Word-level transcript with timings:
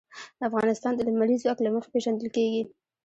افغانستان 0.47 0.93
د 0.95 0.99
لمریز 1.07 1.39
ځواک 1.43 1.57
له 1.61 1.69
مخې 1.75 1.89
پېژندل 1.93 2.27
کېږي. 2.35 2.63